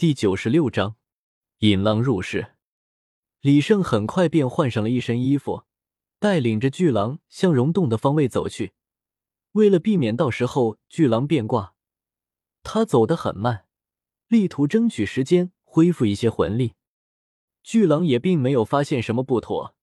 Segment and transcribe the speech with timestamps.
[0.00, 0.96] 第九十六章，
[1.58, 2.52] 引狼入室。
[3.42, 5.64] 李胜很快便换上了一身衣服，
[6.18, 8.72] 带领着巨狼向溶洞的方位走去。
[9.52, 11.74] 为了避免到时候巨狼变卦，
[12.62, 13.66] 他走得很慢，
[14.26, 16.72] 力图争取时间恢复一些魂力。
[17.62, 19.74] 巨狼也并没有发现什么不妥，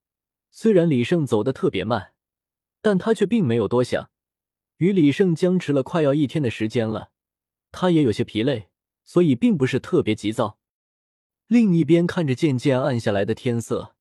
[0.50, 2.14] 虽然李胜走得特别慢，
[2.82, 4.10] 但他却并没有多想。
[4.78, 7.12] 与李胜僵持了快要一天的时间了，
[7.72, 8.70] 他也有些疲累，
[9.08, 10.60] 所以并不是特别急躁。
[11.48, 13.96] 另一边看着渐渐暗下来的天色，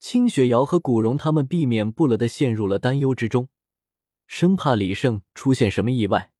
[0.00, 3.48] 清雪瑶和古荣他们避免不了的陷入了担忧之中，
[4.26, 6.32] 生怕李胜出现什么意外。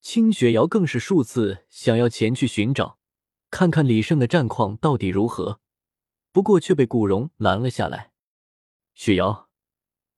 [0.00, 2.98] 清雪瑶更是数次想要前去寻找，
[3.50, 5.60] 看看李胜的战况到底如何，
[6.32, 8.10] 不过却被古荣拦了下来。
[8.94, 9.48] 雪瑶，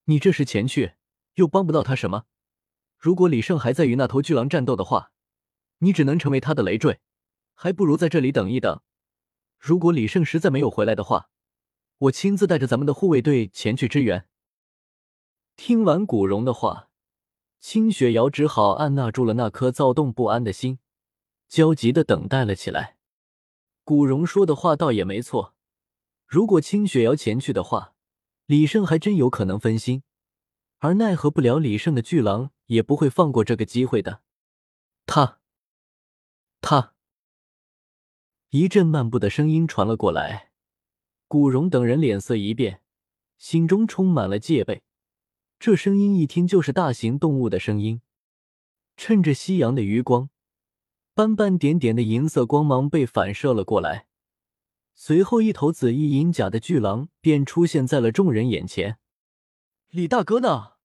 [0.07, 0.95] 你这时前去
[1.35, 2.25] 又帮不到他什么。
[2.97, 5.13] 如果李胜还在与那头巨狼战斗的话，
[5.85, 6.99] 你只能成为他的累赘，
[7.53, 8.81] 还不如在这里等一等。
[9.59, 11.29] 如果李胜实在没有回来的话，
[11.99, 14.27] 我亲自带着咱们的护卫队前去支援。
[15.57, 16.89] 听完古荣的话，
[17.61, 20.79] 清雪瑶只好按捺住了那颗躁动不安的心，
[21.49, 22.97] 焦急的等待了起来。
[23.85, 25.55] 古荣说的话倒也没错，
[26.27, 27.95] 如果清雪瑶前去的话，
[28.47, 30.03] 李胜还真有可能分心。
[30.79, 34.23] 而奈何不了李胜的巨狼，也不会放过这个机会的。
[35.07, 35.41] 他，
[36.67, 36.95] 他，
[38.49, 40.51] 一阵漫步的声音传了过来。
[41.29, 42.81] 古荣等人脸色一变，
[43.37, 44.83] 心中充满了戒备。
[45.59, 48.01] 这声音一听就是大型动物的声音。
[48.97, 50.31] 趁着夕阳的余光，
[51.13, 54.07] 斑斑点点的银色光芒被反射了过来，
[54.95, 58.99] 随后一头紫衣银甲的巨狼便出现在了众人眼前。
[59.91, 60.77] 李大哥呢？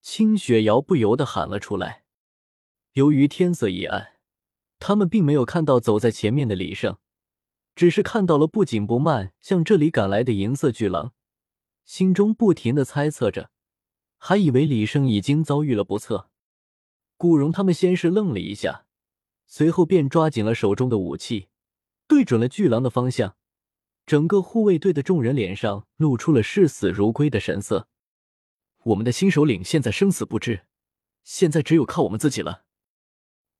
[0.00, 2.04] 清雪瑶不由得喊了出来。
[2.92, 4.11] 由于天色已暗，
[4.84, 6.98] 他们并没有看到走在前面的李胜，
[7.76, 11.12] 只是看到了不紧不慢向这里赶来的银色巨狼，
[11.84, 13.50] 心中不停的猜测着，
[14.18, 16.28] 还以为李胜已经遭遇了不测。
[17.16, 18.86] 古荣他们先是愣了一下，
[19.46, 21.46] 随后便抓紧了手中的武器，
[22.08, 23.36] 对准了巨狼的方向。
[24.04, 27.86] 整个护卫队的众人脸上露出了视死如归的神色。
[28.82, 30.66] 我们的新首领现在生死不知，
[31.22, 32.64] 现在只有靠我们自己了。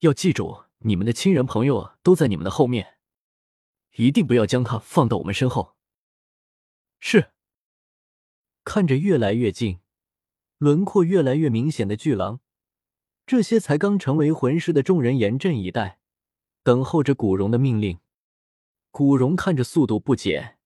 [0.00, 2.98] 要记住，你们的亲人朋友都在你们的后面，
[3.96, 5.76] 一定不要将他放到我们身后。
[6.98, 7.32] 是。
[8.64, 9.80] 看着越来越近、
[10.58, 12.40] 轮廓越来越明显的巨狼，
[13.26, 15.98] 这些才刚成为魂师的众人严阵以待，
[16.62, 17.98] 等候着古荣的命令。
[18.92, 20.58] 古荣看着速度不减、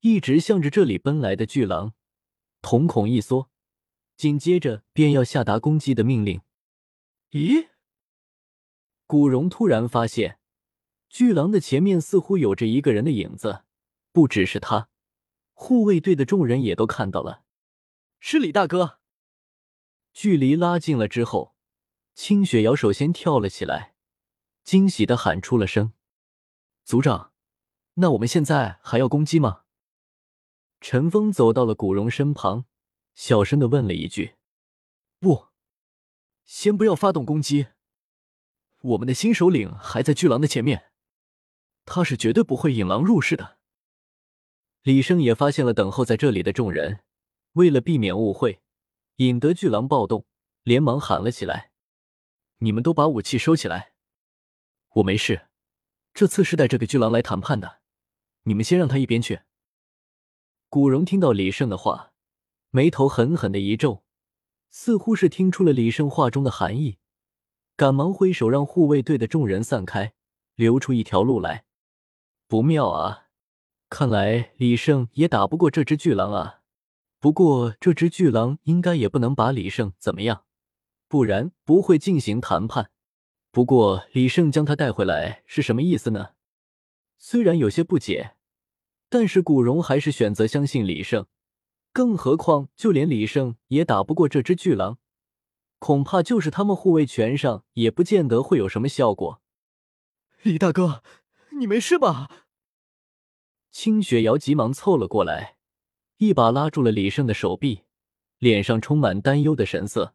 [0.00, 1.94] 一直向着这里奔来的巨狼，
[2.60, 3.50] 瞳孔一缩。
[4.14, 6.42] 紧接着便要下达攻击的命令。
[7.30, 7.68] 咦？
[9.12, 10.38] 古荣突然发现，
[11.10, 13.64] 巨狼的前面似乎有着一个人的影子。
[14.10, 14.88] 不只是他，
[15.52, 17.42] 护卫队的众人也都看到了，
[18.20, 19.00] 是李大哥。
[20.14, 21.54] 距离拉近了之后，
[22.14, 23.94] 清雪瑶首先跳了起来，
[24.64, 25.92] 惊喜的喊出了声
[26.82, 27.34] ：“族长，
[27.96, 29.64] 那我们现在还要攻击吗？”
[30.80, 32.64] 陈峰走到了古荣身旁。
[33.14, 34.36] 小声的问了一句
[35.20, 35.48] ：“不，
[36.46, 37.66] 先不要发动攻击。
[38.82, 40.90] 我们的新首领还在巨狼的前面，
[41.84, 43.58] 他是绝对不会引狼入室的。”
[44.82, 47.04] 李胜也发现了等候在这里的众人，
[47.52, 48.60] 为了避免误会，
[49.16, 50.26] 引得巨狼暴动，
[50.62, 51.72] 连忙喊了起来
[52.58, 53.92] ：“你们都把武器收起来，
[54.94, 55.48] 我没事。
[56.12, 57.80] 这次是带这个巨狼来谈判的，
[58.42, 59.42] 你们先让他一边去。”
[60.68, 62.10] 古荣听到李胜的话。
[62.74, 64.02] 眉头狠狠的一皱，
[64.70, 66.96] 似乎是听出了李胜话中的含义，
[67.76, 70.12] 赶忙挥手让护卫队的众人散开，
[70.54, 71.64] 留出一条路来。
[72.46, 73.28] 不妙啊！
[73.88, 76.60] 看来李胜也打不过这只巨狼啊。
[77.18, 80.44] 不过这只巨狼应该也不能把李胜怎么样，
[81.08, 82.90] 不然不会进行谈判。
[83.50, 86.30] 不过李胜将他带回来是什么意思呢？
[87.18, 88.34] 虽然有些不解，
[89.08, 91.26] 但是古荣还是选择相信李胜。
[91.92, 94.98] 更何况，就连李胜也打不过这只巨狼，
[95.82, 99.42] 恐怕就是他们护卫权上也不见得会有什么效果。
[100.42, 101.02] 李大哥，
[101.58, 102.46] 你没事吧？
[103.72, 105.56] 清雪瑶急忙凑了过来，
[106.18, 107.80] 一把拉住了李胜的手臂，
[108.38, 110.14] 脸上充满担忧的神色。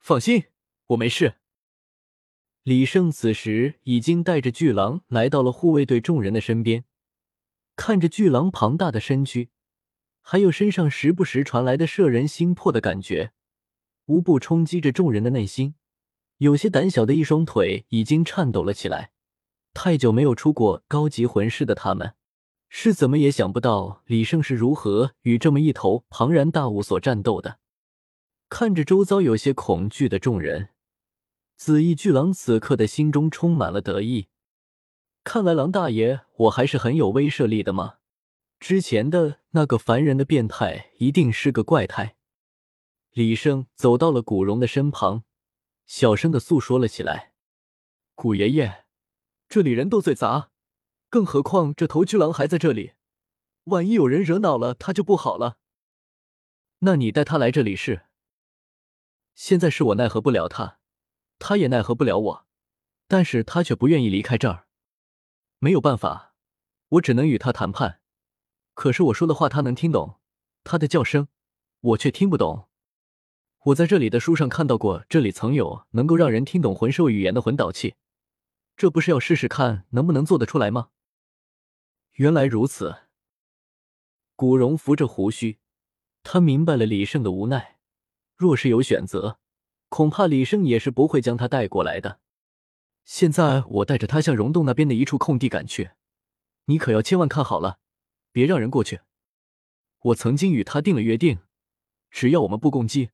[0.00, 0.46] 放心，
[0.86, 1.36] 我没事。
[2.64, 6.84] 李胜此时已经带着巨狼来到了护卫队众人的身边，
[7.76, 9.50] 看着巨狼庞大的身躯。
[10.22, 13.32] 还有身上时不时传来的摄人心魄的感觉，
[14.12, 15.74] 无不冲击着众人的内心。
[16.36, 19.12] 有些胆小的一双腿已经颤抖了起来，
[19.72, 22.14] 太久没有出过高级魂师的他们，
[22.68, 27.58] 是怎么也想不到李胜是如何与这么一头庞然大物所战斗的。
[28.50, 30.68] 看着周遭有些恐惧的众人，
[31.56, 34.28] 紫翼巨狼此刻的心中充满了得意。
[35.24, 37.94] 看来狼大爷我还是很有威慑力的嘛！
[38.60, 42.16] 之前的那个烦人的变态一定是个怪胎。
[43.12, 45.24] 李胜走到了古荣的身旁，
[45.84, 47.34] 小声的诉说了起来
[48.16, 48.86] ：“古爷爷。”
[49.50, 50.50] 这里人多嘴杂，
[51.10, 52.94] 更何况这头巨狼还在这里，
[53.64, 55.58] 万一有人惹恼了他就不好了。
[56.78, 58.06] 那你带他来这里是？
[59.34, 60.78] 现在是我奈何不了他，
[61.38, 62.46] 他也奈何不了我，
[63.06, 64.66] 但是他却不愿意离开这儿。
[65.58, 66.34] 没有办法，
[66.88, 68.00] 我只能与他谈判。
[68.72, 70.18] 可是我说的话他能听懂，
[70.64, 71.28] 他的叫声
[71.80, 72.70] 我却听不懂。
[73.66, 77.94] 我在这里的书上看到过，这里曾有能够让人听懂魂兽语言的魂导器。
[78.76, 80.88] 这不是要试试看能不能做得出来吗？
[82.14, 82.96] 原来如此。
[84.34, 85.60] 古荣扶着胡须，
[86.24, 87.78] 他明白了李胜的无奈。
[88.34, 89.38] 若是有选择，
[89.88, 92.18] 恐怕李胜也是不会将他带过来的。
[93.04, 95.90] 现在我带着他向溶洞那边的一处空地赶去，
[96.64, 97.78] 你可要千万看好了，
[98.32, 99.02] 别让人过去。
[100.00, 101.38] 我曾经与他定了约定，
[102.10, 103.10] 只要我们不攻击，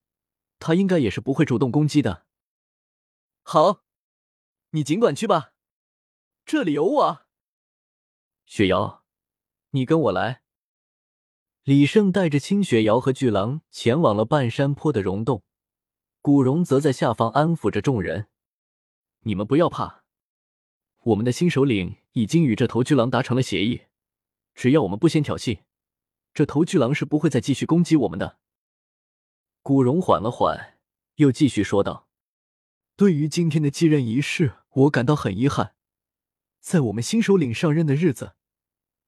[0.59, 2.27] 他应该也是不会主动攻击的。
[3.43, 3.83] 好。
[4.73, 5.55] 你尽管去吧，
[6.45, 7.23] 这里有我。
[8.45, 9.03] 雪瑶，
[9.71, 10.43] 你跟我来。
[11.63, 15.43] 李胜带着青雪瑶和巨狼前往了半山坡的溶洞，
[16.21, 18.29] 古荣则在下方安抚着众人
[19.25, 20.05] ：“你们不要怕，
[21.05, 23.85] 我们的新首领已经与这头巨狼达成了协议，
[24.55, 25.63] 只要我们不先挑衅，
[26.35, 28.39] 这头巨狼是不会再继续攻击我们的。”
[29.63, 30.79] 古荣缓了缓，
[31.17, 32.09] 又继续说道。
[32.97, 35.75] 对于今天的继任仪式，我感到很遗憾。
[36.61, 38.35] 在我们新首领上任的日子，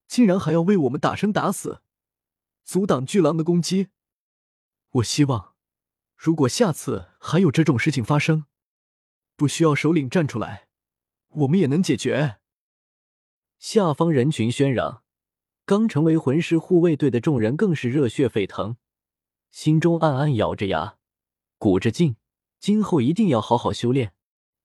[0.06, 1.82] 竟然还要为我们打生打死，
[2.64, 3.88] 阻挡巨狼的攻击。
[4.90, 5.54] 我希望，
[6.16, 8.46] 如果下次还有这种事情发生，
[9.36, 10.68] 不需要首领站出来，
[11.28, 12.38] 我们也能解决。
[13.58, 15.02] 下方人群喧嚷，
[15.64, 18.76] 刚成为魂师护卫队的众人更是热血沸腾，
[19.50, 20.96] 心中暗暗咬着牙，
[21.58, 22.16] 鼓着劲。
[22.58, 24.12] 今后一定要好好修炼，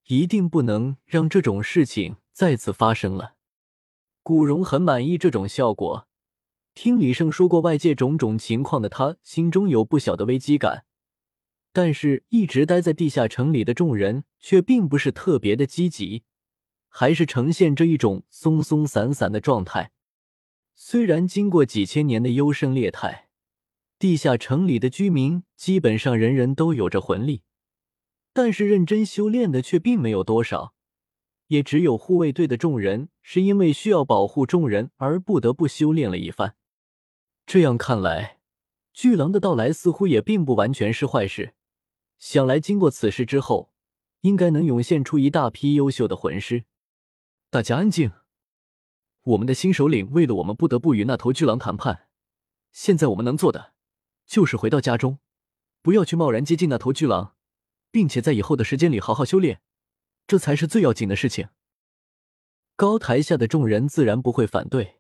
[0.08, 3.36] 一定不能让这种事情再次发生了。
[4.22, 6.08] 古荣很满意这种效果。
[6.74, 10.86] 听李胜说过外界种种情况的他，心中有不小的危机感。
[11.72, 16.24] 但是，一直待在地下城里的众人却并不是特别的积极，
[16.90, 19.92] 还是呈现着一种松松散散的状态。
[20.74, 23.25] 虽然经过几千年的优胜劣汰，
[24.06, 27.42] 地下城里的居民基本上人人都有着魂力。
[28.34, 30.76] 但是认真修炼的却并没有多少，
[31.48, 36.56] 也只有护卫队的众人是因为需要保护众人而不得不修炼了一番。
[37.48, 38.38] 这样看来，
[38.94, 41.56] 巨狼的到来似乎也并不完全是坏事。
[42.20, 43.72] 想来经过此事之后，
[44.22, 46.66] 应该能涌现出一大批优秀的魂师。
[47.50, 48.12] 大家安静，
[49.24, 52.08] 我们的新首领为了我们不得不与那头巨狼谈判。
[52.72, 53.74] 现在我们能做的
[54.26, 55.20] 就是回到家中，
[55.82, 57.34] 不要去贸然接近那头巨狼。
[57.92, 59.62] 并且在以后的时间里好好修炼，
[60.28, 61.48] 这才是最要紧的事情。
[62.76, 65.00] 高台下的众人自然不会反对，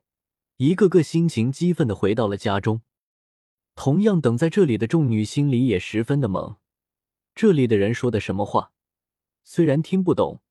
[0.55, 2.83] 一个个心情激愤的回到了家中。
[3.75, 6.55] 同样等在这里的众女心里也十分的懵。
[7.33, 8.71] 这里的人说的什么话，
[9.43, 10.41] 虽然听不懂，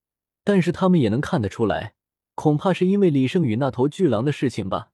[0.45, 1.95] 但是他们也能看得出来，
[2.35, 4.91] 恐怕是因为李胜宇那头巨狼的事情吧。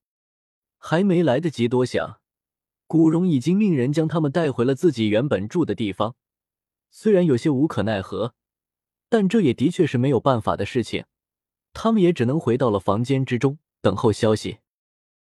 [0.78, 2.19] 还没来得及多想，
[2.90, 6.16] 古荣已经命人将他们带回了自己原本住的地方。
[6.90, 8.34] 虽然有些无可奈何，
[9.08, 11.04] 但这也的确是没有办法的事情。
[11.72, 14.58] 他们也只能回到了房间之中，等候消息。